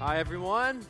[0.00, 0.86] Hi, everyone.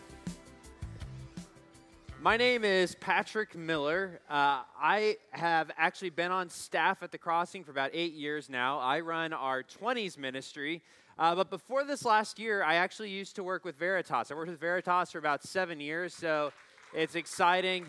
[2.20, 4.20] My name is Patrick Miller.
[4.28, 8.78] Uh, I have actually been on staff at the Crossing for about eight years now.
[8.78, 10.82] I run our 20s ministry.
[11.18, 14.30] Uh, but before this last year, I actually used to work with Veritas.
[14.30, 16.52] I worked with Veritas for about seven years, so
[16.92, 17.86] it's exciting.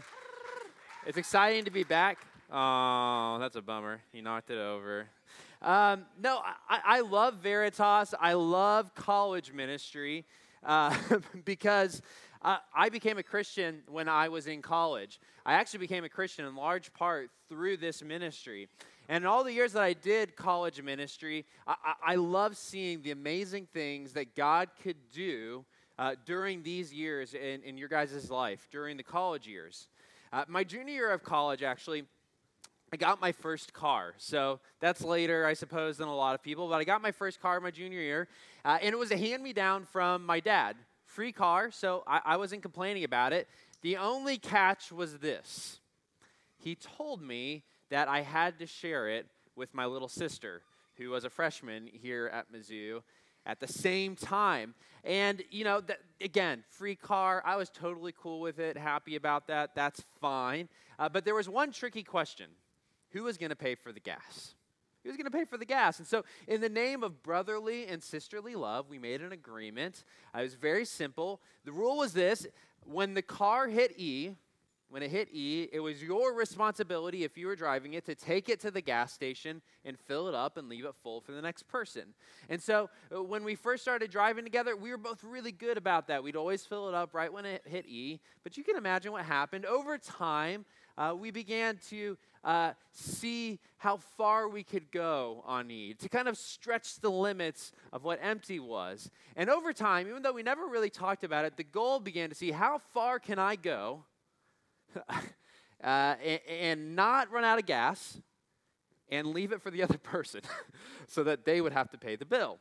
[1.05, 2.19] It's exciting to be back.
[2.49, 3.99] Oh, that's a bummer.
[4.13, 5.07] He knocked it over.
[5.61, 8.13] Um, no, I, I, love Veritas.
[8.17, 10.23] I love college ministry
[10.63, 10.95] uh,
[11.45, 12.01] because
[12.41, 15.19] uh, I became a Christian when I was in college.
[15.45, 18.69] I actually became a Christian in large part through this ministry.
[19.09, 23.11] And all the years that I did college ministry, I, I, I love seeing the
[23.11, 25.65] amazing things that God could do
[25.97, 29.89] uh, during these years in, in your guys' life, during the college years.
[30.31, 32.03] Uh, my junior year of college, actually,
[32.91, 34.13] I got my first car.
[34.17, 36.67] So that's later, I suppose, than a lot of people.
[36.67, 38.27] But I got my first car my junior year,
[38.65, 40.75] uh, and it was a hand me down from my dad.
[41.05, 43.47] Free car, so I, I wasn't complaining about it.
[43.81, 45.79] The only catch was this
[46.59, 50.61] he told me that I had to share it with my little sister,
[50.95, 53.01] who was a freshman here at Mizzou
[53.45, 54.75] at the same time.
[55.03, 59.47] And, you know, th- again, free car, I was totally cool with it, happy about
[59.47, 59.73] that.
[59.73, 60.67] That's fine.
[60.99, 62.47] Uh, but there was one tricky question
[63.11, 64.53] who was going to pay for the gas?
[65.03, 65.99] Who was going to pay for the gas?
[65.99, 70.03] And so, in the name of brotherly and sisterly love, we made an agreement.
[70.35, 71.41] Uh, it was very simple.
[71.63, 72.45] The rule was this
[72.83, 74.31] when the car hit E,
[74.89, 78.49] when it hit E, it was your responsibility, if you were driving it, to take
[78.49, 81.41] it to the gas station and fill it up and leave it full for the
[81.41, 82.15] next person.
[82.49, 86.07] And so, uh, when we first started driving together, we were both really good about
[86.07, 86.23] that.
[86.23, 88.19] We'd always fill it up right when it hit E.
[88.43, 89.65] But you can imagine what happened.
[89.65, 90.65] Over time,
[90.99, 96.27] uh, we began to uh, see how far we could go on need, to kind
[96.27, 99.09] of stretch the limits of what empty was.
[99.37, 102.35] And over time, even though we never really talked about it, the goal began to
[102.35, 104.03] see how far can I go
[105.09, 105.19] uh,
[105.81, 108.19] and, and not run out of gas
[109.09, 110.41] and leave it for the other person
[111.07, 112.59] so that they would have to pay the bill.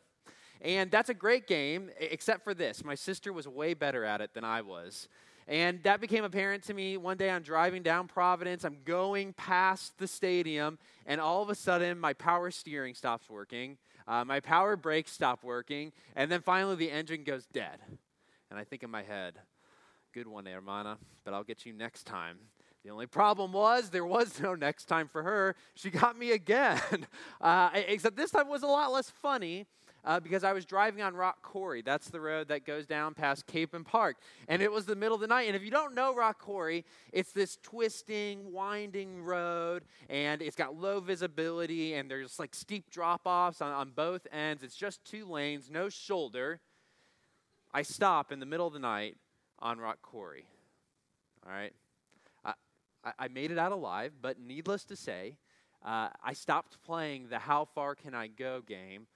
[0.61, 2.85] And that's a great game, except for this.
[2.85, 5.09] My sister was way better at it than I was.
[5.49, 8.65] And that became apparent to me one day I'm driving down Providence.
[8.65, 13.79] I'm going past the stadium, and all of a sudden, my power steering stops working.
[14.07, 15.93] Uh, my power brakes stop working.
[16.15, 17.79] And then finally, the engine goes dead.
[18.51, 19.35] And I think in my head,
[20.13, 22.39] good one, Hermana, but I'll get you next time.
[22.85, 25.57] The only problem was there was no next time for her.
[25.75, 26.81] She got me again.
[27.41, 29.65] Uh, except this time was a lot less funny
[30.09, 31.83] uh, because I was driving on Rock Quarry.
[31.83, 34.17] That's the road that goes down past Capen Park.
[34.49, 35.49] And it was the middle of the night.
[35.49, 40.75] And if you don't know Rock Quarry, it's this twisting, winding road, and it's got
[40.75, 44.63] low visibility, and there's like steep drop offs on, on both ends.
[44.63, 46.61] It's just two lanes, no shoulder.
[47.75, 49.19] I stop in the middle of the night
[49.59, 50.47] on Rock Quarry.
[51.47, 51.75] All right?
[52.45, 52.55] I,
[53.19, 55.37] I made it out alive, but needless to say,
[55.85, 59.07] uh, I stopped playing the How Far Can I Go game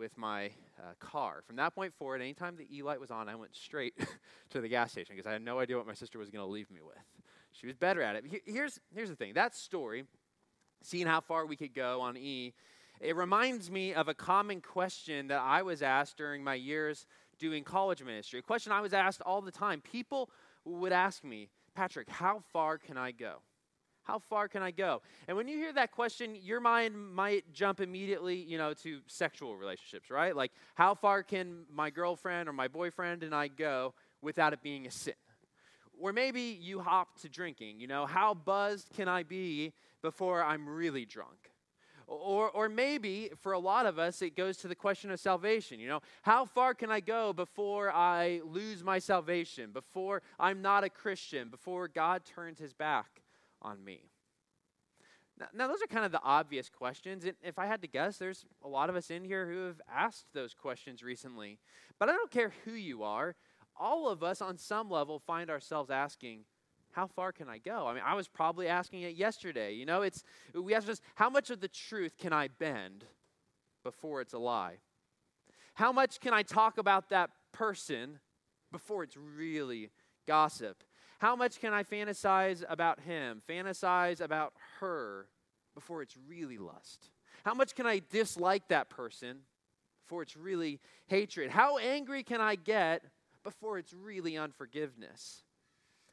[0.00, 0.46] with my
[0.78, 1.42] uh, car.
[1.46, 3.94] From that point forward, anytime the E light was on, I went straight
[4.50, 6.50] to the gas station because I had no idea what my sister was going to
[6.50, 6.96] leave me with.
[7.52, 8.24] She was better at it.
[8.46, 10.04] Here's, here's the thing that story,
[10.82, 12.54] seeing how far we could go on E,
[12.98, 17.06] it reminds me of a common question that I was asked during my years
[17.38, 18.38] doing college ministry.
[18.38, 19.82] A question I was asked all the time.
[19.82, 20.30] People
[20.64, 23.42] would ask me, Patrick, how far can I go?
[24.02, 25.02] How far can I go?
[25.28, 29.56] And when you hear that question, your mind might jump immediately, you know, to sexual
[29.56, 30.34] relationships, right?
[30.34, 34.86] Like, how far can my girlfriend or my boyfriend and I go without it being
[34.86, 35.14] a sin?
[36.00, 40.66] Or maybe you hop to drinking, you know, how buzzed can I be before I'm
[40.66, 41.50] really drunk?
[42.06, 45.78] Or, or maybe for a lot of us, it goes to the question of salvation.
[45.78, 50.82] You know, how far can I go before I lose my salvation, before I'm not
[50.82, 53.19] a Christian, before God turns his back
[53.62, 54.10] on me?
[55.38, 57.24] Now, now, those are kind of the obvious questions.
[57.24, 59.80] And if I had to guess, there's a lot of us in here who have
[59.90, 61.58] asked those questions recently.
[61.98, 63.34] But I don't care who you are,
[63.78, 66.44] all of us on some level find ourselves asking,
[66.92, 67.86] how far can I go?
[67.86, 69.72] I mean, I was probably asking it yesterday.
[69.72, 70.24] You know, it's
[70.54, 73.04] we ask just how much of the truth can I bend
[73.84, 74.78] before it's a lie?
[75.74, 78.18] How much can I talk about that person
[78.72, 79.90] before it's really
[80.26, 80.82] gossip?
[81.20, 85.26] How much can I fantasize about him, fantasize about her
[85.74, 87.10] before it's really lust?
[87.44, 89.40] How much can I dislike that person
[90.02, 91.50] before it's really hatred?
[91.50, 93.02] How angry can I get
[93.44, 95.44] before it's really unforgiveness?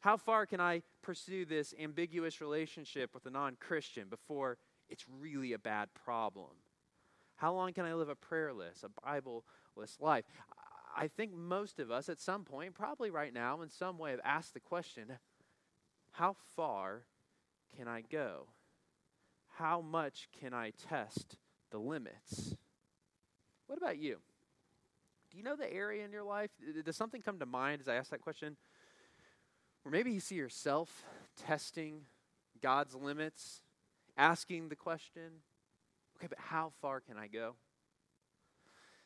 [0.01, 4.57] How far can I pursue this ambiguous relationship with a non Christian before
[4.89, 6.51] it's really a bad problem?
[7.37, 10.25] How long can I live a prayerless, a Bibleless life?
[10.99, 14.19] I think most of us at some point, probably right now, in some way, have
[14.23, 15.05] asked the question
[16.11, 17.03] how far
[17.77, 18.47] can I go?
[19.57, 21.37] How much can I test
[21.69, 22.55] the limits?
[23.67, 24.17] What about you?
[25.29, 26.49] Do you know the area in your life?
[26.83, 28.57] Does something come to mind as I ask that question?
[29.85, 31.03] Or maybe you see yourself
[31.45, 32.01] testing
[32.61, 33.61] God's limits,
[34.17, 35.43] asking the question,
[36.17, 37.55] okay, but how far can I go?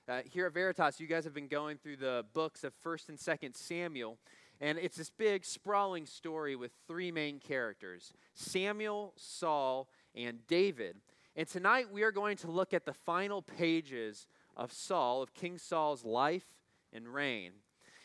[0.09, 3.17] Uh, here at Veritas, you guys have been going through the books of 1st and
[3.19, 4.17] 2nd Samuel,
[4.59, 10.97] and it's this big, sprawling story with three main characters Samuel, Saul, and David.
[11.35, 14.25] And tonight we are going to look at the final pages
[14.57, 16.47] of Saul, of King Saul's life
[16.91, 17.51] and reign.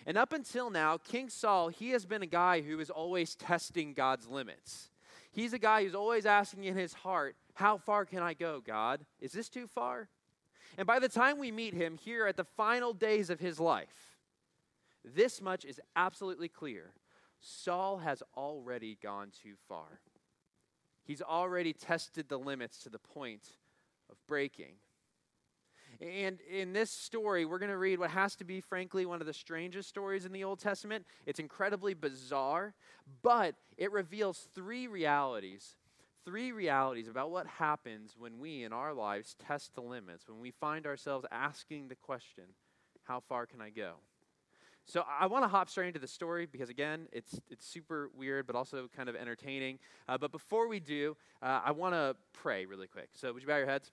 [0.05, 3.95] And up until now, King Saul, he has been a guy who is always testing
[3.95, 4.91] God's limits.
[5.33, 9.07] He's a guy who's always asking in his heart, How far can I go, God?
[9.19, 10.11] Is this too far?
[10.79, 14.17] And by the time we meet him here at the final days of his life,
[15.05, 16.93] this much is absolutely clear.
[17.41, 20.01] Saul has already gone too far.
[21.05, 23.51] He's already tested the limits to the point
[24.11, 24.75] of breaking.
[26.01, 29.27] And in this story, we're going to read what has to be, frankly, one of
[29.27, 31.07] the strangest stories in the Old Testament.
[31.25, 32.75] It's incredibly bizarre,
[33.23, 35.77] but it reveals three realities
[36.27, 40.51] three realities about what happens when we in our lives test the limits, when we
[40.51, 42.45] find ourselves asking the question,
[43.05, 43.95] How far can I go?
[44.85, 48.47] So I want to hop straight into the story because again, it's it's super weird,
[48.47, 49.79] but also kind of entertaining.
[50.09, 53.09] Uh, but before we do, uh, I want to pray really quick.
[53.15, 53.91] So would you bow your heads?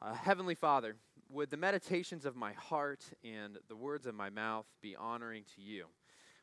[0.00, 0.96] Uh, Heavenly Father,
[1.28, 5.62] would the meditations of my heart and the words of my mouth be honoring to
[5.62, 5.86] you?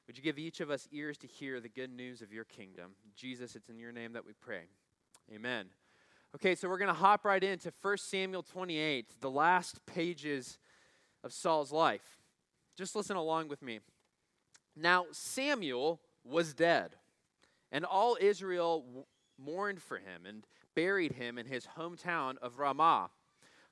[0.09, 2.93] Would you give each of us ears to hear the good news of your kingdom?
[3.15, 4.63] Jesus, it's in your name that we pray.
[5.31, 5.67] Amen.
[6.33, 10.57] Okay, so we're going to hop right into 1 Samuel 28, the last pages
[11.23, 12.17] of Saul's life.
[12.75, 13.81] Just listen along with me.
[14.75, 16.95] Now, Samuel was dead,
[17.71, 19.05] and all Israel w-
[19.37, 23.11] mourned for him and buried him in his hometown of Ramah.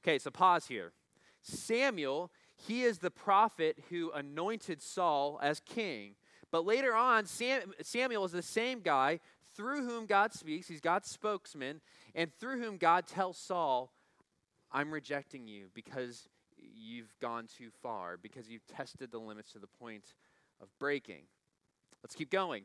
[0.04, 0.92] Okay, so pause here.
[1.42, 6.14] Samuel, he is the prophet who anointed Saul as king.
[6.52, 9.20] But later on, Sam, Samuel is the same guy
[9.56, 10.68] through whom God speaks.
[10.68, 11.82] He's God's spokesman,
[12.16, 13.92] and through whom God tells Saul,
[14.72, 16.28] I'm rejecting you because
[16.58, 20.14] you've gone too far, because you've tested the limits to the point
[20.62, 21.24] of breaking.
[22.04, 22.64] Let's keep going.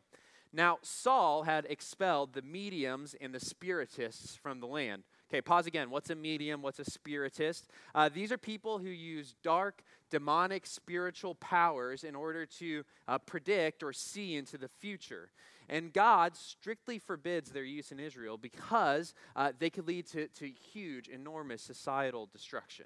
[0.52, 5.02] Now, Saul had expelled the mediums and the spiritists from the land.
[5.30, 5.88] Okay, pause again.
[5.88, 6.60] What's a medium?
[6.60, 7.68] What's a spiritist?
[7.94, 13.82] Uh, these are people who use dark, demonic spiritual powers in order to uh, predict
[13.82, 15.30] or see into the future.
[15.70, 20.50] And God strictly forbids their use in Israel because uh, they could lead to, to
[20.50, 22.84] huge, enormous societal destruction.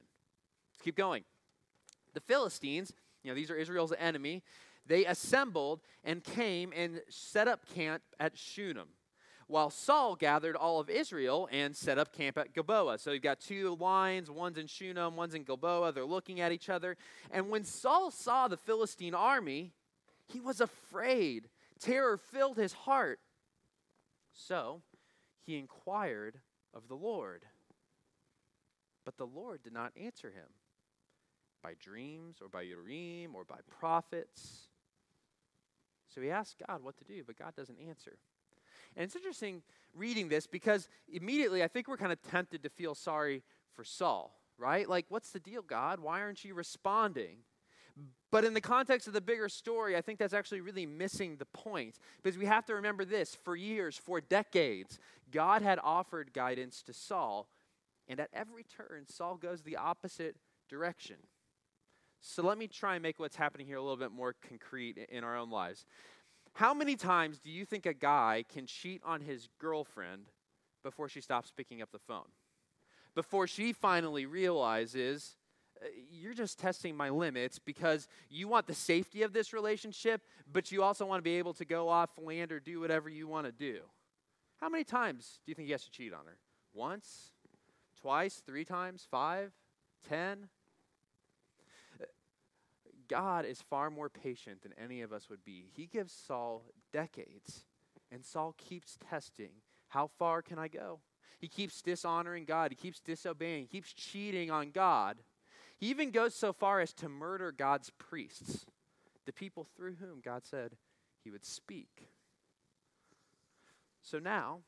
[0.73, 1.25] Let's keep going.
[2.15, 2.93] The Philistines,
[3.25, 4.45] you know, these are Israel's enemy,
[4.87, 8.89] they assembled and came and set up camp at Shunem
[9.49, 12.99] while Saul gathered all of Israel and set up camp at Gilboa.
[12.99, 15.93] So you've got two lines, one's in Shunem, one's in Gilboa.
[15.93, 16.97] They're looking at each other.
[17.31, 19.73] And when Saul saw the Philistine army,
[20.27, 21.49] he was afraid.
[21.79, 23.21] Terror filled his heart.
[24.33, 24.83] So
[25.45, 26.41] he inquired
[26.75, 27.45] of the Lord.
[29.05, 30.49] But the Lord did not answer him
[31.63, 34.66] by dreams or by Urim or by prophets.
[36.17, 38.17] So he asks God what to do, but God doesn't answer.
[38.97, 39.61] And it's interesting
[39.95, 43.43] reading this because immediately I think we're kind of tempted to feel sorry
[43.75, 44.89] for Saul, right?
[44.89, 46.01] Like, what's the deal, God?
[46.01, 47.41] Why aren't you responding?
[48.31, 51.45] But in the context of the bigger story, I think that's actually really missing the
[51.45, 51.99] point.
[52.23, 54.99] Because we have to remember this for years, for decades,
[55.31, 57.47] God had offered guidance to Saul,
[58.09, 60.37] and at every turn, Saul goes the opposite
[60.71, 61.17] direction.
[62.21, 65.25] So let me try and make what's happening here a little bit more concrete in
[65.25, 65.85] our own lives.
[66.55, 70.31] How many times do you think a guy can cheat on his girlfriend
[70.83, 72.29] before she stops picking up the phone?
[73.15, 75.37] Before she finally realizes,
[75.83, 80.73] uh, you're just testing my limits because you want the safety of this relationship, but
[80.73, 83.47] you also want to be able to go off land or do whatever you want
[83.47, 83.81] to do.
[84.57, 86.39] How many times do you think he has to cheat on her?
[86.73, 87.33] Once?
[88.01, 88.43] Twice?
[88.47, 89.07] Three times?
[89.11, 89.53] Five?
[90.09, 90.49] Ten?
[93.09, 95.67] God is far more patient than any of us would be.
[95.73, 97.65] He gives Saul decades,
[98.11, 99.51] and Saul keeps testing
[99.89, 101.01] how far can I go?
[101.39, 105.19] He keeps dishonoring God, he keeps disobeying, he keeps cheating on God.
[105.79, 108.67] He even goes so far as to murder God's priests,
[109.27, 110.77] the people through whom God said
[111.23, 112.09] he would speak.
[114.03, 114.61] So now,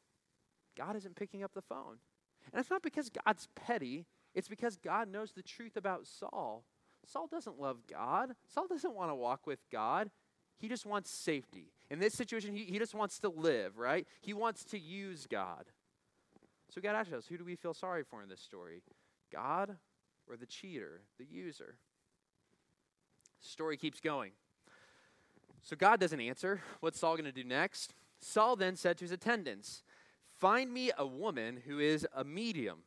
[0.77, 1.99] God isn't picking up the phone.
[2.53, 6.65] And it's not because God's petty, it's because God knows the truth about Saul
[7.11, 8.35] Saul doesn't love God.
[8.53, 10.11] Saul doesn't want to walk with God.
[10.59, 11.73] He just wants safety.
[11.91, 14.07] In this situation, he, he just wants to live, right?
[14.21, 15.65] He wants to use God.
[16.75, 18.83] So God asks us, who do we feel sorry for in this story?
[19.33, 19.77] God
[20.29, 21.77] or the cheater, the user?
[23.41, 24.33] Story keeps going.
[25.63, 26.61] So God doesn't answer.
[26.81, 27.95] What's Saul going to do next?
[28.21, 29.83] Saul then said to his attendants,
[30.39, 32.81] Find me a woman who is a medium,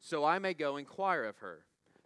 [0.00, 1.64] so I may go inquire of her.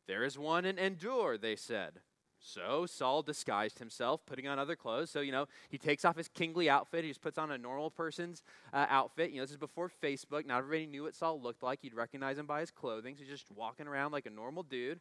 [0.09, 2.01] There is one in Endor, they said.
[2.41, 5.11] So Saul disguised himself, putting on other clothes.
[5.11, 7.05] So, you know, he takes off his kingly outfit.
[7.05, 9.31] He just puts on a normal person's uh, outfit.
[9.31, 10.47] You know, this is before Facebook.
[10.47, 11.81] Not everybody knew what Saul looked like.
[11.83, 13.15] You'd recognize him by his clothing.
[13.17, 15.01] So he's just walking around like a normal dude.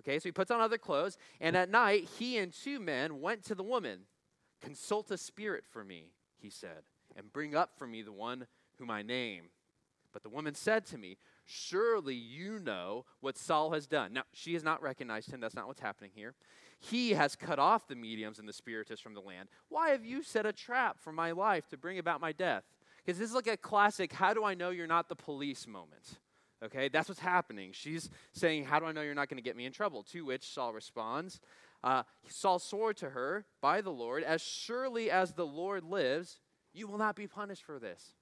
[0.00, 1.18] Okay, so he puts on other clothes.
[1.40, 4.00] And at night, he and two men went to the woman.
[4.60, 6.82] Consult a spirit for me, he said,
[7.16, 8.46] and bring up for me the one
[8.78, 9.50] whom I name.
[10.12, 11.16] But the woman said to me,
[11.50, 14.12] Surely you know what Saul has done.
[14.12, 15.40] Now, she has not recognized him.
[15.40, 16.34] That's not what's happening here.
[16.78, 19.48] He has cut off the mediums and the spiritists from the land.
[19.70, 22.64] Why have you set a trap for my life to bring about my death?
[22.98, 26.18] Because this is like a classic, how do I know you're not the police moment?
[26.62, 27.70] Okay, that's what's happening.
[27.72, 30.02] She's saying, How do I know you're not going to get me in trouble?
[30.12, 31.40] To which Saul responds,
[31.82, 36.40] uh, Saul swore to her by the Lord, As surely as the Lord lives,
[36.74, 38.12] you will not be punished for this.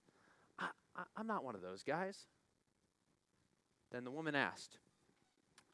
[0.60, 0.68] I,
[1.16, 2.26] I'm not one of those guys.
[3.92, 4.78] Then the woman asked,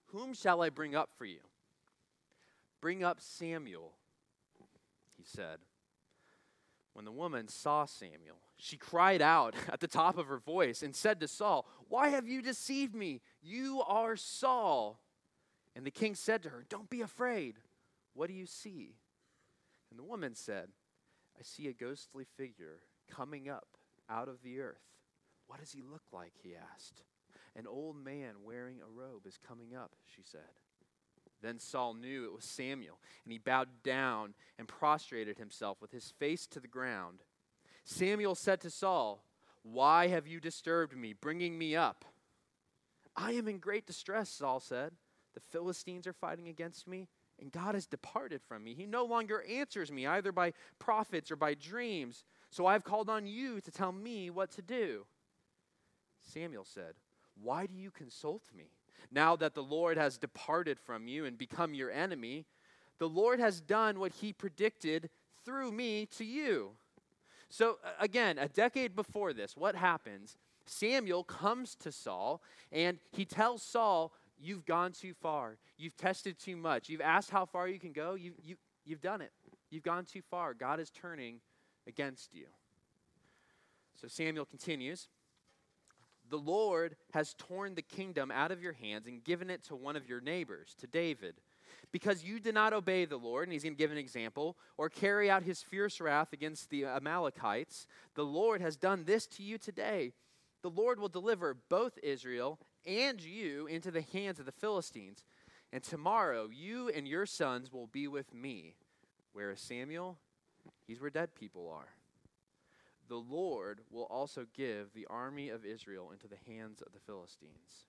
[0.06, 1.40] Whom shall I bring up for you?
[2.80, 3.92] Bring up Samuel,
[5.16, 5.58] he said.
[6.94, 10.94] When the woman saw Samuel, she cried out at the top of her voice and
[10.94, 13.20] said to Saul, Why have you deceived me?
[13.42, 15.00] You are Saul.
[15.74, 17.56] And the king said to her, Don't be afraid.
[18.14, 18.96] What do you see?
[19.90, 20.68] And the woman said,
[21.38, 23.68] I see a ghostly figure coming up
[24.08, 24.82] out of the earth.
[25.46, 26.32] What does he look like?
[26.42, 27.02] He asked.
[27.56, 30.40] An old man wearing a robe is coming up, she said.
[31.42, 36.12] Then Saul knew it was Samuel, and he bowed down and prostrated himself with his
[36.18, 37.18] face to the ground.
[37.84, 39.24] Samuel said to Saul,
[39.62, 42.04] Why have you disturbed me, bringing me up?
[43.16, 44.92] I am in great distress, Saul said.
[45.34, 47.08] The Philistines are fighting against me,
[47.40, 48.74] and God has departed from me.
[48.74, 52.24] He no longer answers me, either by prophets or by dreams.
[52.50, 55.06] So I have called on you to tell me what to do.
[56.22, 56.94] Samuel said,
[57.40, 58.70] Why do you consult me?
[59.10, 62.46] Now that the Lord has departed from you and become your enemy,
[62.98, 65.10] the Lord has done what he predicted
[65.44, 66.72] through me to you.
[67.48, 70.36] So, again, a decade before this, what happens?
[70.64, 75.56] Samuel comes to Saul and he tells Saul, You've gone too far.
[75.78, 76.88] You've tested too much.
[76.88, 78.14] You've asked how far you can go.
[78.14, 79.30] You, you, you've done it.
[79.70, 80.52] You've gone too far.
[80.52, 81.36] God is turning
[81.86, 82.46] against you.
[84.00, 85.06] So Samuel continues
[86.32, 89.96] the Lord has torn the kingdom out of your hands and given it to one
[89.96, 91.34] of your neighbors, to David.
[91.92, 94.88] Because you did not obey the Lord, and he's going to give an example, or
[94.88, 99.58] carry out his fierce wrath against the Amalekites, the Lord has done this to you
[99.58, 100.12] today.
[100.62, 105.26] The Lord will deliver both Israel and you into the hands of the Philistines.
[105.70, 108.76] And tomorrow you and your sons will be with me.
[109.34, 110.16] Whereas Samuel,
[110.86, 111.88] he's where dead people are
[113.08, 117.86] the Lord will also give the army of Israel into the hands of the Philistines.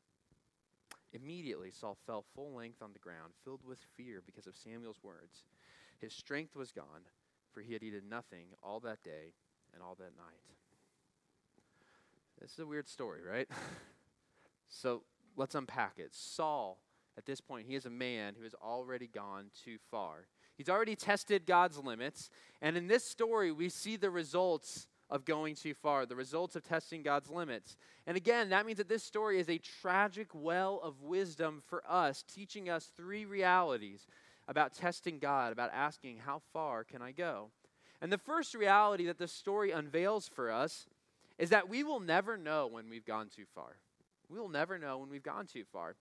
[1.13, 5.43] Immediately, Saul fell full length on the ground, filled with fear because of Samuel's words.
[5.99, 7.07] His strength was gone,
[7.53, 9.33] for he had eaten nothing all that day
[9.73, 10.41] and all that night.
[12.41, 13.47] This is a weird story, right?
[14.67, 15.03] so
[15.37, 16.09] let's unpack it.
[16.13, 16.79] Saul,
[17.17, 20.27] at this point, he is a man who has already gone too far.
[20.57, 22.29] He's already tested God's limits.
[22.61, 26.63] And in this story, we see the results of going too far, the results of
[26.63, 27.77] testing God's limits.
[28.07, 32.23] And again, that means that this story is a tragic well of wisdom for us,
[32.23, 34.07] teaching us three realities
[34.47, 37.51] about testing God, about asking, How far can I go?
[38.01, 40.87] And the first reality that the story unveils for us
[41.37, 43.77] is that we will never know when we've gone too far.
[44.29, 45.95] We will never know when we've gone too far.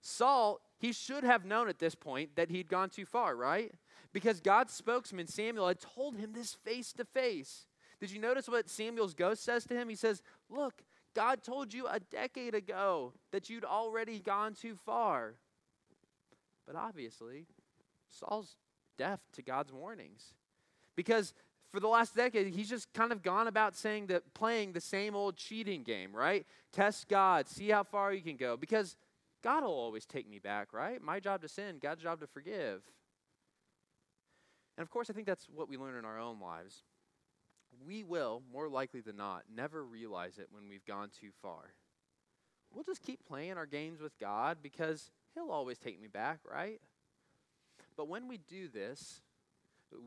[0.00, 3.70] Saul, he should have known at this point that he'd gone too far, right?
[4.14, 7.66] Because God's spokesman, Samuel, had told him this face to face.
[8.00, 9.88] Did you notice what Samuel's ghost says to him?
[9.88, 10.82] He says, Look,
[11.14, 15.34] God told you a decade ago that you'd already gone too far.
[16.66, 17.46] But obviously,
[18.08, 18.56] Saul's
[18.98, 20.34] deaf to God's warnings.
[20.94, 21.32] Because
[21.72, 25.14] for the last decade, he's just kind of gone about saying that playing the same
[25.14, 26.44] old cheating game, right?
[26.72, 28.56] Test God, see how far you can go.
[28.56, 28.96] Because
[29.42, 31.02] God will always take me back, right?
[31.02, 32.82] My job to sin, God's job to forgive.
[34.76, 36.82] And of course, I think that's what we learn in our own lives
[37.84, 41.74] we will, more likely than not, never realize it when we've gone too far.
[42.72, 46.80] We'll just keep playing our games with God because He'll always take me back, right?
[47.96, 49.22] But when we do this,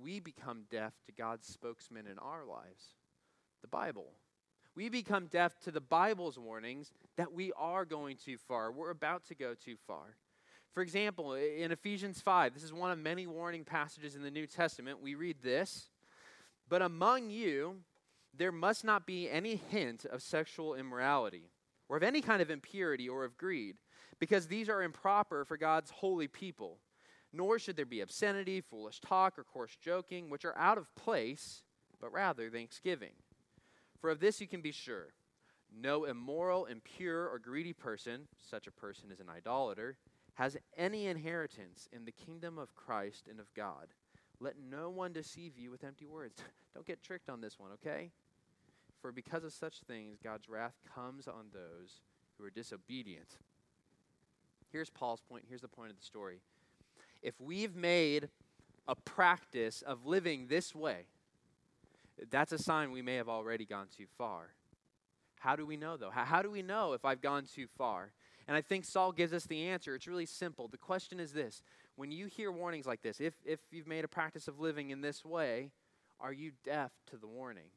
[0.04, 2.96] we become deaf to God's spokesman in our lives,
[3.62, 4.12] the Bible.
[4.76, 9.26] We become deaf to the Bible's warnings that we are going too far, we're about
[9.28, 10.18] to go too far.
[10.74, 14.46] For example, in Ephesians 5, this is one of many warning passages in the New
[14.46, 15.02] Testament.
[15.02, 15.90] We read this
[16.70, 17.78] But among you,
[18.38, 21.50] there must not be any hint of sexual immorality,
[21.90, 23.78] or of any kind of impurity, or of greed,
[24.20, 26.78] because these are improper for God's holy people.
[27.34, 31.64] Nor should there be obscenity, foolish talk, or coarse joking, which are out of place,
[32.00, 33.14] but rather thanksgiving.
[34.00, 35.10] For of this you can be sure
[35.72, 39.98] no immoral, impure, or greedy person, such a person is an idolater,
[40.34, 43.90] has any inheritance in the kingdom of Christ and of God.
[44.40, 46.42] Let no one deceive you with empty words.
[46.74, 48.12] Don't get tricked on this one, okay?
[49.02, 52.02] For because of such things, God's wrath comes on those
[52.38, 53.38] who are disobedient.
[54.72, 55.46] Here's Paul's point.
[55.48, 56.42] Here's the point of the story.
[57.22, 58.30] If we've made
[58.88, 61.06] a practice of living this way,
[62.30, 64.52] that's a sign we may have already gone too far.
[65.40, 66.10] How do we know, though?
[66.10, 68.12] How, how do we know if I've gone too far?
[68.48, 69.96] And I think Saul gives us the answer.
[69.96, 70.68] It's really simple.
[70.68, 71.62] The question is this
[72.00, 75.02] when you hear warnings like this, if, if you've made a practice of living in
[75.02, 75.70] this way,
[76.22, 77.72] are you deaf to the warning?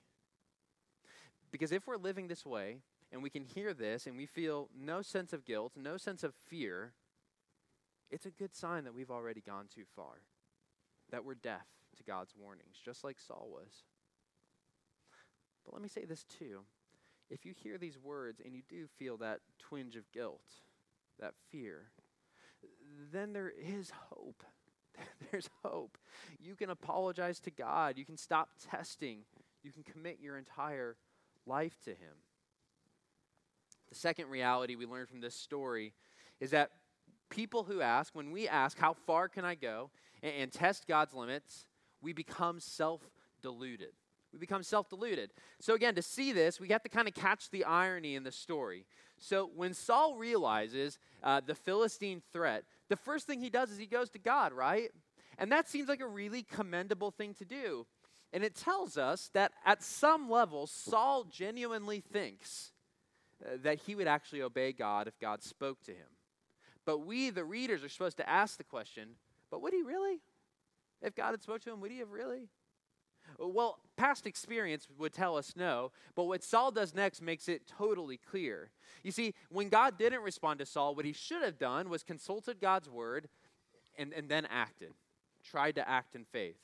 [1.50, 2.76] Because if we're living this way
[3.10, 6.34] and we can hear this and we feel no sense of guilt, no sense of
[6.46, 6.92] fear,
[8.12, 10.22] it's a good sign that we've already gone too far,
[11.10, 13.82] that we're deaf to God's warnings, just like Saul was.
[15.64, 16.60] But let me say this too.
[17.28, 20.46] If you hear these words and you do feel that twinge of guilt,
[21.18, 21.86] that fear,
[23.12, 24.42] then there is hope.
[25.30, 25.98] There's hope.
[26.38, 27.96] You can apologize to God.
[27.96, 29.20] You can stop testing.
[29.62, 30.96] You can commit your entire
[31.46, 32.14] life to Him.
[33.88, 35.92] The second reality we learn from this story
[36.40, 36.70] is that
[37.30, 39.90] people who ask, when we ask, How far can I go?
[40.22, 41.66] and, and test God's limits,
[42.00, 43.02] we become self
[43.42, 43.92] deluded.
[44.32, 45.30] We become self deluded.
[45.60, 48.32] So, again, to see this, we have to kind of catch the irony in the
[48.32, 48.86] story.
[49.18, 53.86] So, when Saul realizes uh, the Philistine threat, the first thing he does is he
[53.86, 54.90] goes to God, right?
[55.38, 57.86] And that seems like a really commendable thing to do.
[58.34, 62.72] And it tells us that at some level, Saul genuinely thinks
[63.42, 66.06] uh, that he would actually obey God if God spoke to him.
[66.84, 69.16] But we, the readers, are supposed to ask the question
[69.50, 70.20] but would he really?
[71.02, 72.48] If God had spoke to him, would he have really?
[73.38, 78.18] Well, past experience would tell us no, but what Saul does next makes it totally
[78.18, 78.70] clear.
[79.02, 82.60] You see, when God didn't respond to Saul, what he should have done was consulted
[82.60, 83.28] God's word
[83.98, 84.92] and, and then acted,
[85.44, 86.60] tried to act in faith.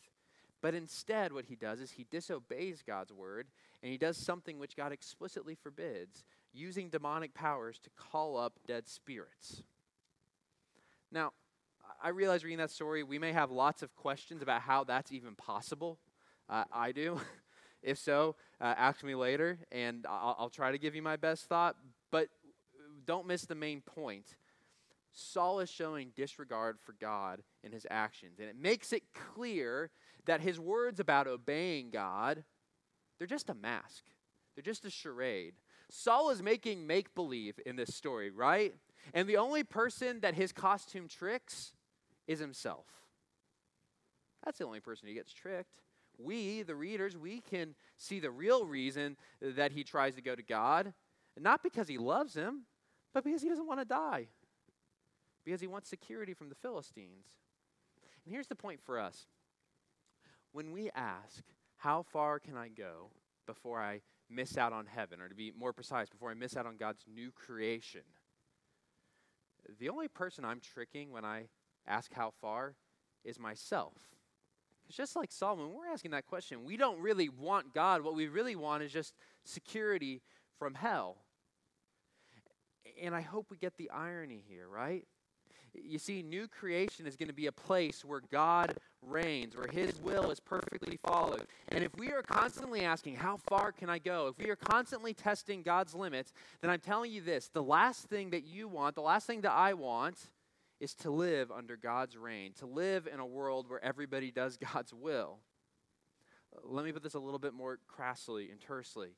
[0.60, 3.46] But instead, what he does is he disobeys God's word
[3.82, 8.88] and he does something which God explicitly forbids, using demonic powers to call up dead
[8.88, 9.62] spirits.
[11.12, 11.32] Now,
[12.02, 15.34] I realize reading that story, we may have lots of questions about how that's even
[15.34, 15.98] possible.
[16.48, 17.20] Uh, I do.
[17.82, 21.44] if so, uh, ask me later, and I'll, I'll try to give you my best
[21.44, 21.76] thought.
[22.10, 22.28] But
[23.06, 24.36] don't miss the main point.
[25.12, 29.02] Saul is showing disregard for God in his actions, and it makes it
[29.34, 29.90] clear
[30.26, 32.44] that his words about obeying God,
[33.18, 34.04] they're just a mask.
[34.54, 35.54] They're just a charade.
[35.90, 38.74] Saul is making make believe in this story, right?
[39.14, 41.72] And the only person that his costume tricks
[42.26, 42.86] is himself.
[44.44, 45.80] That's the only person who gets tricked.
[46.18, 50.42] We, the readers, we can see the real reason that he tries to go to
[50.42, 50.92] God,
[51.38, 52.64] not because he loves him,
[53.14, 54.26] but because he doesn't want to die,
[55.44, 57.26] because he wants security from the Philistines.
[58.24, 59.26] And here's the point for us
[60.52, 61.44] when we ask,
[61.76, 63.10] How far can I go
[63.46, 65.20] before I miss out on heaven?
[65.20, 68.02] Or to be more precise, before I miss out on God's new creation?
[69.78, 71.48] The only person I'm tricking when I
[71.86, 72.74] ask how far
[73.24, 73.94] is myself.
[74.88, 76.64] It's just like Solomon, we're asking that question.
[76.64, 78.02] We don't really want God.
[78.02, 80.22] What we really want is just security
[80.58, 81.18] from hell.
[83.02, 85.06] And I hope we get the irony here, right?
[85.74, 90.00] You see, new creation is going to be a place where God reigns, where His
[90.00, 91.46] will is perfectly followed.
[91.68, 94.28] And if we are constantly asking, How far can I go?
[94.28, 98.30] If we are constantly testing God's limits, then I'm telling you this the last thing
[98.30, 100.16] that you want, the last thing that I want,
[100.80, 104.94] is to live under God's reign, to live in a world where everybody does God's
[104.94, 105.38] will.
[106.62, 109.10] Let me put this a little bit more crassly and tersely.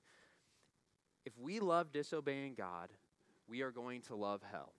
[1.25, 2.90] If we love disobeying God,
[3.46, 4.75] we are going to love hell.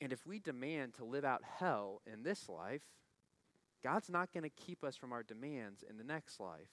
[0.00, 2.82] And if we demand to live out hell in this life,
[3.82, 6.70] God's not going to keep us from our demands in the next life.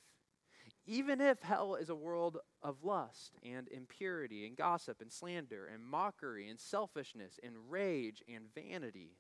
[0.86, 5.86] Even if hell is a world of lust and impurity and gossip and slander and
[5.86, 9.18] mockery and selfishness and rage and vanity.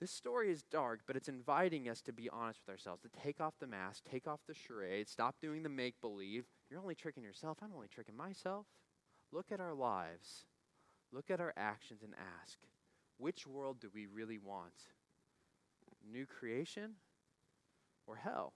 [0.00, 3.40] This story is dark, but it's inviting us to be honest with ourselves, to take
[3.40, 6.44] off the mask, take off the charade, stop doing the make believe.
[6.70, 7.58] You're only tricking yourself.
[7.62, 8.66] I'm only tricking myself.
[9.32, 10.44] Look at our lives,
[11.12, 12.58] look at our actions, and ask
[13.18, 14.74] which world do we really want?
[16.08, 16.94] New creation
[18.06, 18.52] or hell?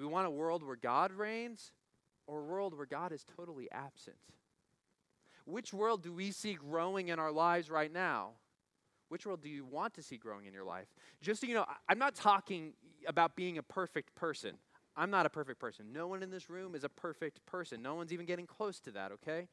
[0.00, 1.72] Do we want a world where God reigns
[2.26, 4.16] or a world where God is totally absent?
[5.44, 8.30] Which world do we see growing in our lives right now?
[9.10, 10.86] Which world do you want to see growing in your life?
[11.20, 12.72] Just so you know, I'm not talking
[13.06, 14.54] about being a perfect person.
[14.96, 15.92] I'm not a perfect person.
[15.92, 17.82] No one in this room is a perfect person.
[17.82, 19.48] No one's even getting close to that, okay?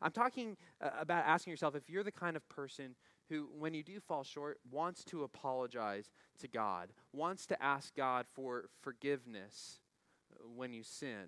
[0.00, 2.94] I'm talking uh, about asking yourself if you're the kind of person
[3.28, 6.10] who, when you do fall short, wants to apologize
[6.40, 9.80] to God, wants to ask God for forgiveness
[10.54, 11.26] when you sin.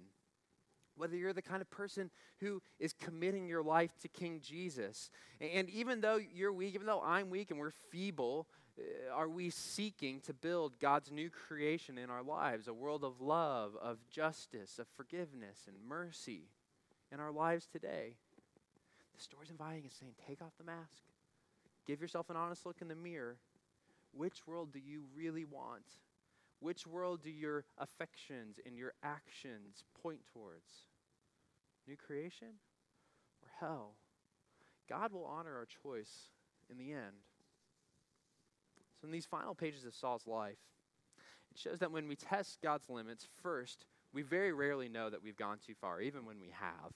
[0.97, 5.11] Whether you're the kind of person who is committing your life to King Jesus.
[5.41, 9.51] And even though you're weak, even though I'm weak and we're feeble, uh, are we
[9.51, 12.67] seeking to build God's new creation in our lives?
[12.67, 16.49] A world of love, of justice, of forgiveness, and mercy
[17.13, 18.15] in our lives today?
[19.17, 21.03] The story's inviting us saying, take off the mask.
[21.89, 23.39] Give yourself an honest look in the mirror.
[24.13, 25.97] Which world do you really want?
[26.61, 30.71] Which world do your affections and your actions point towards?
[31.87, 32.59] New creation
[33.43, 33.95] or hell?
[34.87, 36.29] God will honor our choice
[36.71, 37.25] in the end.
[39.01, 40.59] So, in these final pages of Saul's life,
[41.51, 45.37] it shows that when we test God's limits, first, we very rarely know that we've
[45.37, 46.93] gone too far, even when we have.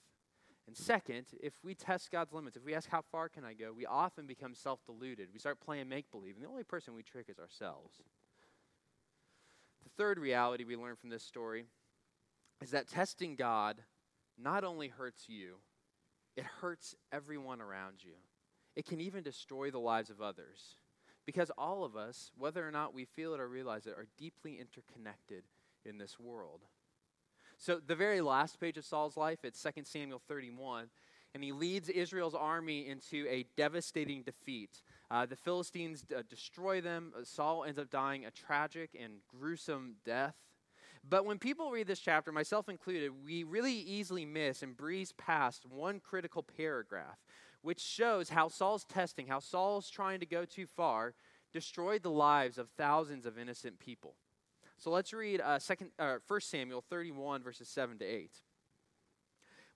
[0.67, 3.73] And second, if we test God's limits, if we ask, how far can I go,
[3.73, 5.29] we often become self deluded.
[5.33, 8.01] We start playing make believe, and the only person we trick is ourselves.
[9.83, 11.65] The third reality we learn from this story
[12.61, 13.81] is that testing God
[14.37, 15.55] not only hurts you,
[16.35, 18.13] it hurts everyone around you.
[18.75, 20.77] It can even destroy the lives of others.
[21.25, 24.59] Because all of us, whether or not we feel it or realize it, are deeply
[24.59, 25.43] interconnected
[25.85, 26.61] in this world.
[27.63, 30.89] So, the very last page of Saul's life, it's 2 Samuel 31,
[31.33, 34.81] and he leads Israel's army into a devastating defeat.
[35.09, 37.13] Uh, the Philistines uh, destroy them.
[37.17, 40.35] Uh, Saul ends up dying a tragic and gruesome death.
[41.07, 45.65] But when people read this chapter, myself included, we really easily miss and breeze past
[45.65, 47.19] one critical paragraph,
[47.61, 51.13] which shows how Saul's testing, how Saul's trying to go too far,
[51.53, 54.15] destroyed the lives of thousands of innocent people.
[54.83, 58.31] So let's read uh, second, uh, 1 Samuel 31, verses 7 to 8.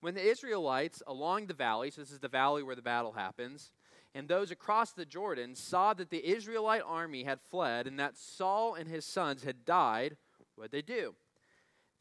[0.01, 3.71] When the Israelites along the valley, so this is the valley where the battle happens,
[4.13, 8.73] and those across the Jordan saw that the Israelite army had fled and that Saul
[8.73, 10.17] and his sons had died,
[10.55, 11.15] what did they do?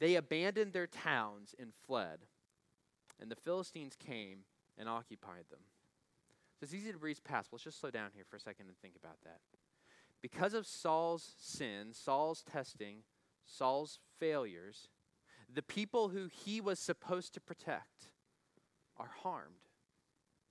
[0.00, 2.18] They abandoned their towns and fled.
[3.20, 4.38] And the Philistines came
[4.76, 5.60] and occupied them.
[6.58, 7.50] So it's easy to breeze past.
[7.52, 9.38] Let's just slow down here for a second and think about that
[10.26, 13.04] because of Saul's sin, Saul's testing,
[13.44, 14.88] Saul's failures,
[15.54, 18.08] the people who he was supposed to protect
[18.96, 19.70] are harmed.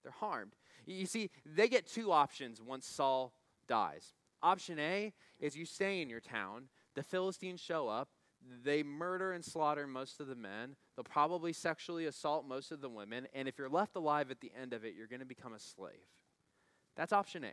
[0.01, 0.53] They're harmed.
[0.85, 3.33] You see, they get two options once Saul
[3.67, 4.13] dies.
[4.41, 5.11] Option A
[5.41, 8.07] is you stay in your town, the Philistines show up,
[8.63, 12.87] they murder and slaughter most of the men, they'll probably sexually assault most of the
[12.87, 15.53] women, and if you're left alive at the end of it, you're going to become
[15.53, 16.07] a slave.
[16.95, 17.51] That's option A.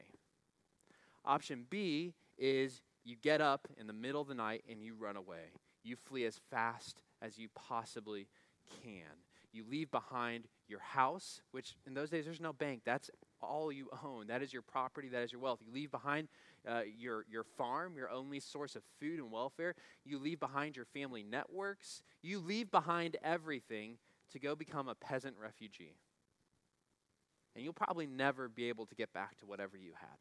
[1.24, 5.16] Option B is you get up in the middle of the night and you run
[5.16, 5.52] away.
[5.84, 8.28] You flee as fast as you possibly
[8.82, 9.10] can.
[9.52, 12.82] You leave behind your house, which in those days there's no bank.
[12.84, 14.28] That's all you own.
[14.28, 15.08] That is your property.
[15.08, 15.60] That is your wealth.
[15.64, 16.28] You leave behind
[16.66, 19.74] uh, your, your farm, your only source of food and welfare.
[20.04, 22.02] You leave behind your family networks.
[22.22, 23.98] You leave behind everything
[24.30, 25.96] to go become a peasant refugee.
[27.54, 30.18] And you'll probably never be able to get back to whatever you had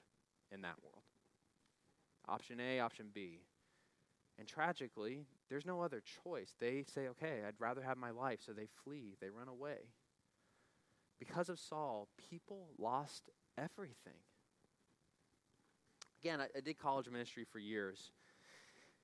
[0.51, 1.03] in that world.
[2.27, 3.39] Option A, option B.
[4.39, 6.53] And tragically, there's no other choice.
[6.59, 9.77] They say, okay, I'd rather have my life, so they flee, they run away.
[11.19, 14.19] Because of Saul, people lost everything.
[16.23, 18.11] Again, I, I did college ministry for years.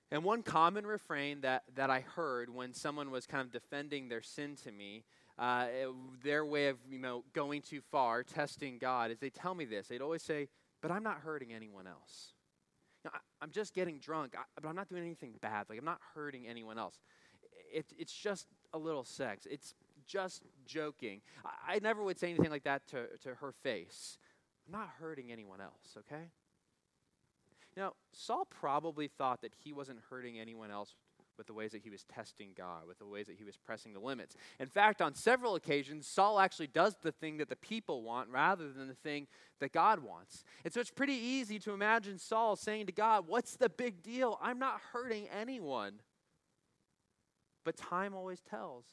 [0.10, 4.22] And one common refrain that, that I heard when someone was kind of defending their
[4.22, 5.04] sin to me,
[5.38, 5.90] uh, it,
[6.24, 9.88] their way of you know going too far, testing God, is they tell me this.
[9.88, 10.48] They'd always say,
[10.82, 12.34] but I'm not hurting anyone else.
[13.06, 15.66] I, am just getting drunk, I, but I'm not doing anything bad.
[15.70, 17.00] Like, I'm not hurting anyone else.
[17.74, 19.48] It, it's just a little sex.
[19.50, 21.22] It's just joking.
[21.46, 24.18] I, I never would say anything like that to, to her face.
[24.66, 26.26] I'm not hurting anyone else, okay?
[27.78, 30.96] Know, Saul probably thought that he wasn't hurting anyone else
[31.38, 33.94] with the ways that he was testing God, with the ways that he was pressing
[33.94, 34.36] the limits.
[34.60, 38.72] In fact, on several occasions, Saul actually does the thing that the people want rather
[38.72, 39.28] than the thing
[39.60, 40.44] that God wants.
[40.64, 44.40] And so it's pretty easy to imagine Saul saying to God, What's the big deal?
[44.42, 45.94] I'm not hurting anyone.
[47.64, 48.86] But time always tells.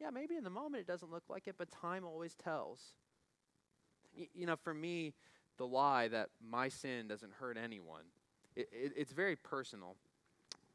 [0.00, 2.80] Yeah, maybe in the moment it doesn't look like it, but time always tells.
[4.18, 5.12] Y- you know, for me,
[5.58, 8.04] the lie that my sin doesn't hurt anyone,
[8.56, 9.96] it, it, it's very personal.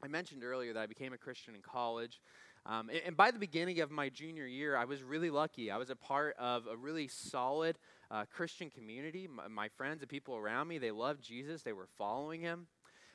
[0.04, 2.22] I mentioned earlier that I became a Christian in college.
[2.66, 5.72] Um, and, and, by the beginning of my junior year, I was really lucky.
[5.72, 7.78] I was a part of a really solid
[8.12, 9.28] uh, Christian community.
[9.28, 12.68] My, my, friends and people around me, they loved Jesus, they were following him.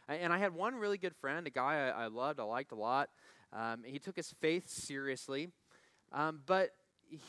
[0.09, 2.77] And I had one really good friend, a guy I, I loved, I liked a
[2.77, 3.11] lot.
[3.53, 5.51] Um, he took his faith seriously,
[6.13, 6.71] um, but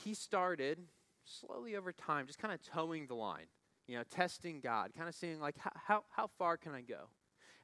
[0.03, 0.79] he started
[1.25, 3.45] slowly over time just kind of toeing the line,
[3.87, 7.09] you know, testing God, kind of seeing, like, how, how far can I go?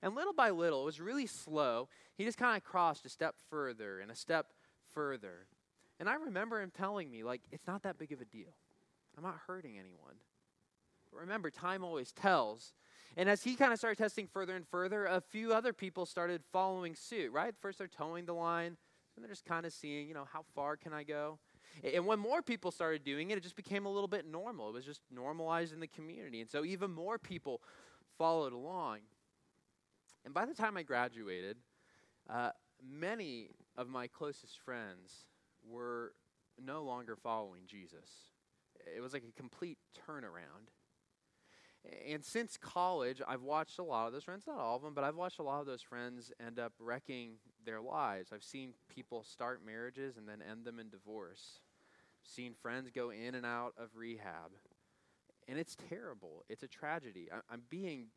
[0.01, 1.89] And little by little, it was really slow.
[2.15, 4.47] He just kind of crossed a step further and a step
[4.93, 5.47] further.
[5.99, 8.53] And I remember him telling me, like, it's not that big of a deal.
[9.17, 10.15] I'm not hurting anyone.
[11.11, 12.73] But remember, time always tells.
[13.17, 16.41] And as he kind of started testing further and further, a few other people started
[16.53, 17.53] following suit, right?
[17.59, 18.77] First, they're toeing the line,
[19.15, 21.39] and they're just kind of seeing, you know, how far can I go?
[21.83, 24.69] And when more people started doing it, it just became a little bit normal.
[24.69, 26.39] It was just normalized in the community.
[26.39, 27.61] And so even more people
[28.17, 28.99] followed along.
[30.25, 31.57] And by the time I graduated,
[32.29, 32.51] uh,
[32.83, 35.25] many of my closest friends
[35.67, 36.13] were
[36.63, 38.31] no longer following Jesus.
[38.95, 39.77] It was like a complete
[40.07, 40.69] turnaround.
[42.07, 45.03] And since college, I've watched a lot of those friends, not all of them, but
[45.03, 48.31] I've watched a lot of those friends end up wrecking their lives.
[48.33, 51.61] I've seen people start marriages and then end them in divorce.
[52.21, 54.51] Seen friends go in and out of rehab.
[55.47, 56.43] And it's terrible.
[56.49, 57.29] It's a tragedy.
[57.31, 58.07] I, am being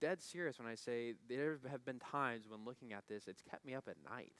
[0.00, 3.64] dead serious when I say there have been times when looking at this, it's kept
[3.64, 4.32] me up at night.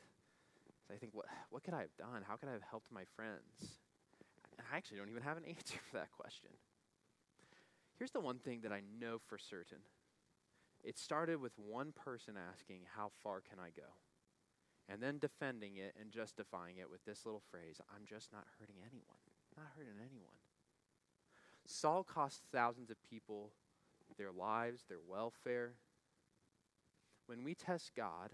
[0.87, 2.25] So I think, what, what could I have done?
[2.27, 3.79] How could I have helped my friends?
[4.59, 6.51] And I actually don't even have an answer for that question.
[7.99, 9.79] Here's the one thing that I know for certain
[10.83, 13.93] it started with one person asking, How far can I go?
[14.89, 18.77] And then defending it and justifying it with this little phrase I'm just not hurting
[18.81, 19.21] anyone.
[19.57, 20.41] Not hurting anyone.
[21.67, 23.53] Saul cost thousands of people
[24.17, 25.75] their lives, their welfare.
[27.27, 28.31] When we test God,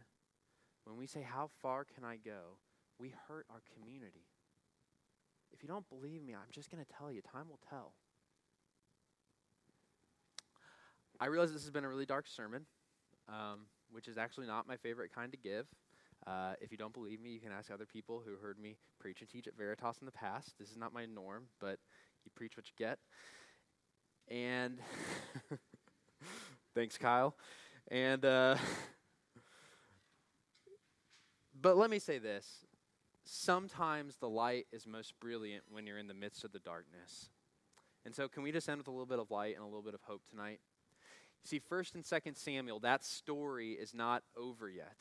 [0.85, 2.59] when we say, How far can I go?
[2.99, 4.27] we hurt our community.
[5.53, 7.93] If you don't believe me, I'm just going to tell you, time will tell.
[11.21, 12.67] I realize this has been a really dark sermon,
[13.29, 13.61] um,
[13.91, 15.67] which is actually not my favorite kind to give.
[16.27, 19.21] Uh, if you don't believe me, you can ask other people who heard me preach
[19.21, 20.55] and teach at Veritas in the past.
[20.59, 21.79] This is not my norm, but
[22.25, 22.99] you preach what you get.
[24.29, 24.79] And
[26.77, 27.35] thanks, Kyle.
[27.91, 28.57] And uh,
[31.61, 32.67] but let me say this:
[33.25, 37.31] sometimes the light is most brilliant when you're in the midst of the darkness.
[38.05, 39.83] And so, can we just end with a little bit of light and a little
[39.83, 40.61] bit of hope tonight?
[41.45, 44.97] See, First and Second Samuel, that story is not over yet.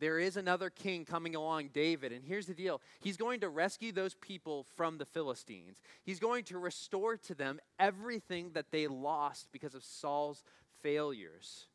[0.00, 2.80] There is another king coming along, David, and here's the deal.
[3.00, 5.80] He's going to rescue those people from the Philistines.
[6.04, 10.44] He's going to restore to them everything that they lost because of Saul's
[10.82, 11.66] failures.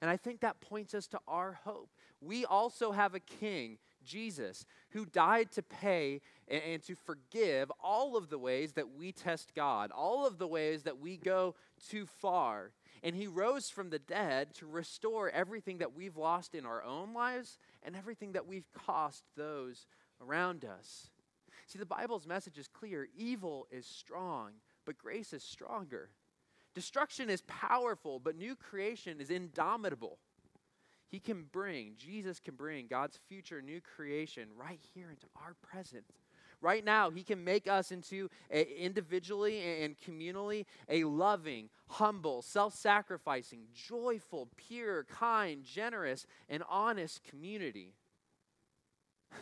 [0.00, 1.88] And I think that points us to our hope.
[2.20, 8.28] We also have a king, Jesus, who died to pay and, to forgive all of
[8.28, 11.54] the ways that we test God, all of the ways that we go
[11.88, 12.72] too far.
[13.04, 17.14] And he rose from the dead to restore everything that we've lost in our own
[17.14, 19.86] lives and everything that we've cost those
[20.20, 21.10] around us.
[21.66, 24.50] See, the Bible's message is clear evil is strong,
[24.84, 26.10] but grace is stronger.
[26.74, 30.18] Destruction is powerful, but new creation is indomitable.
[31.08, 36.04] He can bring, Jesus can bring God's future new creation right here into our present
[36.62, 42.74] Right now, He can make us into a, individually and communally a loving, humble, self
[42.74, 47.94] sacrificing, joyful, pure, kind, generous, and honest community.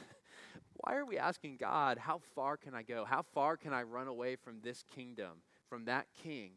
[0.75, 3.05] Why are we asking God, how far can I go?
[3.05, 6.53] How far can I run away from this kingdom, from that king?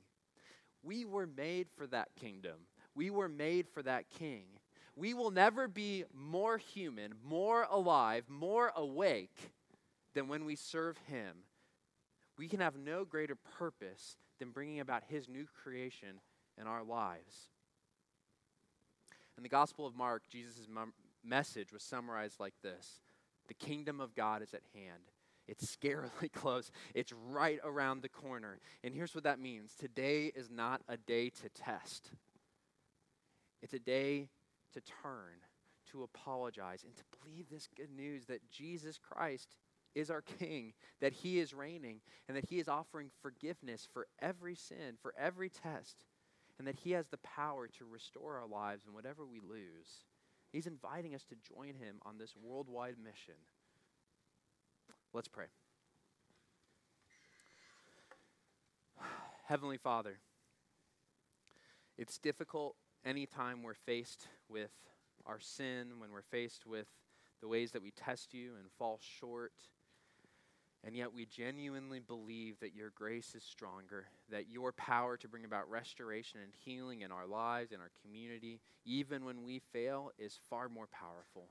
[0.83, 2.67] We were made for that kingdom.
[2.95, 4.43] We were made for that king.
[4.95, 9.51] We will never be more human, more alive, more awake
[10.13, 11.37] than when we serve Him,
[12.37, 16.19] we can have no greater purpose than bringing about His new creation
[16.59, 17.49] in our lives.
[19.37, 20.67] In the Gospel of Mark, Jesus'
[21.23, 22.99] message was summarized like this
[23.47, 25.03] The kingdom of God is at hand.
[25.47, 26.71] It's scarily close.
[26.93, 28.59] It's right around the corner.
[28.83, 32.11] And here's what that means today is not a day to test,
[33.61, 34.29] it's a day
[34.73, 35.41] to turn,
[35.91, 39.55] to apologize and to believe this good news that Jesus Christ
[39.95, 44.55] is our King, that He is reigning, and that He is offering forgiveness for every
[44.55, 45.97] sin, for every test,
[46.57, 50.05] and that He has the power to restore our lives and whatever we lose.
[50.51, 53.35] He's inviting us to join Him on this worldwide mission.
[55.13, 55.45] Let's pray.
[59.45, 60.17] Heavenly Father,
[61.99, 64.71] it's difficult anytime we're faced with
[65.27, 66.87] our sin, when we're faced with
[67.41, 69.53] the ways that we test you and fall short.
[70.83, 75.45] And yet we genuinely believe that your grace is stronger, that your power to bring
[75.45, 80.39] about restoration and healing in our lives, in our community, even when we fail, is
[80.49, 81.49] far more powerful.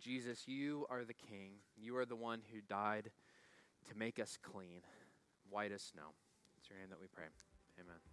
[0.00, 1.52] Jesus, you are the King.
[1.76, 3.10] You are the one who died
[3.88, 4.80] to make us clean,
[5.48, 6.14] white as snow.
[6.58, 7.24] It's your name that we pray.
[7.78, 8.09] Amen.